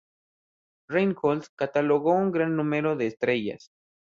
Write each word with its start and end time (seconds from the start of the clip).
Reinhold 0.89 1.49
catalogó 1.55 2.13
un 2.13 2.31
gran 2.31 2.55
número 2.55 2.95
de 2.95 3.05
estrellas. 3.05 3.69